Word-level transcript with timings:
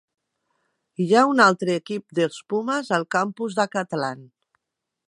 Hi 1.03 1.07
ha 1.17 1.21
un 1.33 1.43
altre 1.45 1.75
equip 1.81 2.17
dels 2.21 2.41
Pumas 2.55 2.91
al 2.99 3.07
campus 3.19 3.61
d'Acatlán. 3.61 4.27